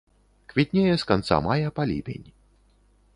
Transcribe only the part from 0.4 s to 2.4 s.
Квітнее з канца мая па ліпень.